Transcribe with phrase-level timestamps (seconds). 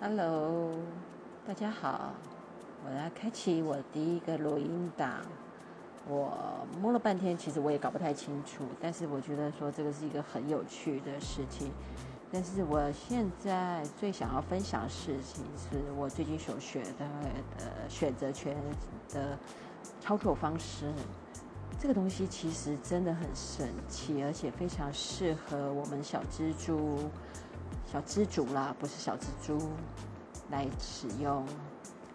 [0.00, 0.70] Hello，
[1.44, 2.12] 大家好，
[2.84, 5.22] 我来开启我第一个录音档。
[6.06, 11.72] 我摸了半天，其实我也搞不太清楚，但是我觉得说这个是一个很有趣的事情。
[12.30, 17.04] 但是我现在最想要分享的事情，是我最近所学的
[17.58, 18.56] 呃选择权
[19.12, 19.36] 的
[20.00, 20.92] 操作方式。
[21.80, 27.10] 这个东西其实真的很神奇，而且非常适合我们小蜘蛛。
[27.90, 29.58] 小蜘蛛啦，不是小蜘蛛
[30.50, 31.42] 来使用。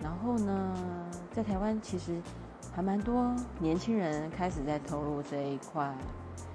[0.00, 0.76] 然后呢，
[1.34, 2.22] 在台湾其实
[2.72, 5.92] 还蛮多年轻人开始在投入这一块。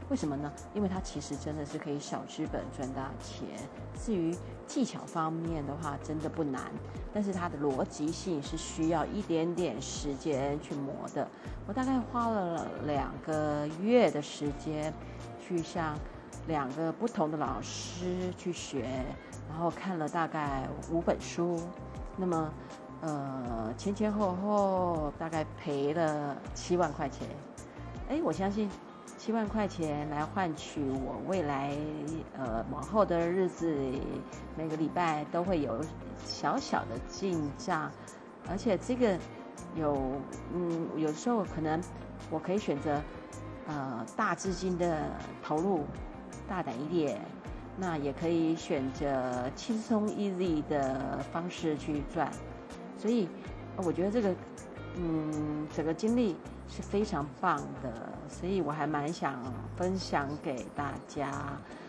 [0.10, 0.50] 为什么呢？
[0.74, 3.48] 因为它其实真的是可以小资本赚大钱。
[4.02, 4.34] 至于
[4.66, 6.72] 技巧方面的话，真的不难，
[7.14, 11.28] 但是它的逻辑性是需要一点点时间去磨的。
[11.68, 14.94] 我大概花了两个月的时间
[15.46, 15.98] 去向。
[16.48, 18.84] 两个不同的老师去学，
[19.48, 21.62] 然后看了大概五本书，
[22.18, 22.54] 那么
[23.02, 27.28] 呃前前后后大概赔了七万块钱。
[28.10, 28.70] 哎，我相信
[29.18, 31.76] 七万块钱来换取我未来
[32.36, 33.74] 呃往后的日子
[34.58, 35.80] 每个礼拜都会有
[36.26, 37.92] 小小的进账，
[38.50, 39.18] 而且这个
[39.76, 40.20] 有
[40.54, 41.80] 嗯有时候可能
[42.30, 43.00] 我可以选择
[43.68, 45.04] 呃大资金的
[45.44, 45.86] 投入。
[46.48, 47.20] 大胆一点，
[47.78, 52.32] 那也可以选择轻松 easy 的方式去赚，
[52.98, 53.28] 所以
[53.78, 54.36] 我觉得这个，
[54.98, 56.36] 嗯，整个经历
[56.68, 59.42] 是非常棒的，所以我还蛮想
[59.78, 61.32] 分享给大家，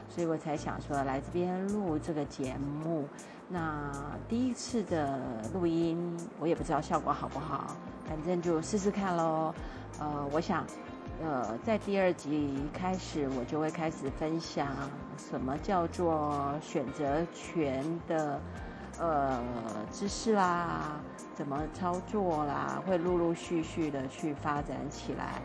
[0.08, 3.06] 所以我才想说来这边录这个节目。
[3.48, 3.90] 那
[4.28, 5.18] 第一次的
[5.52, 7.76] 录音，我也不知道效果好不好，
[8.08, 9.54] 反正就试试看喽。
[9.98, 10.64] 呃，我想。
[11.20, 14.68] 呃，在第二集开始，我就会开始分享
[15.16, 18.40] 什么叫做选择权的
[18.98, 19.40] 呃
[19.92, 21.00] 知识啦，
[21.34, 25.40] 怎么操作啦，会陆陆续续的去发展起来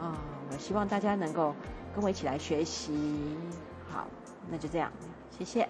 [0.00, 0.18] 啊。
[0.50, 1.54] 我希望大家能够
[1.94, 3.36] 跟我一起来学习。
[3.88, 4.08] 好，
[4.50, 4.90] 那就这样，
[5.30, 5.68] 谢谢。